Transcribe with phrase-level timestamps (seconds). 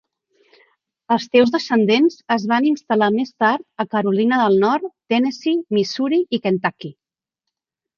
[1.15, 6.47] Els seus descendents es van instal·lar més tard a Carolina del Nord, Tennessee, Missouri i
[6.49, 6.97] Kentucky.